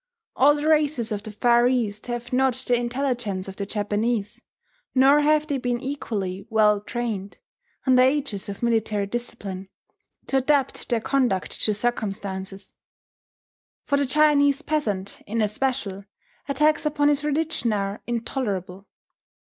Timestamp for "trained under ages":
6.81-8.49